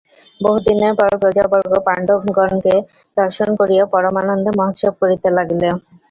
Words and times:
বহুদিনের 0.41 0.93
পর 0.95 1.09
প্রজাবর্গ 1.21 1.71
পাণ্ডবগণকে 1.87 2.75
দর্শন 3.17 3.49
করিয়া 3.59 3.83
পরমানন্দে 3.93 4.51
মহোৎসব 4.59 4.93
করিতে 5.01 5.27
লাগিল। 5.37 5.63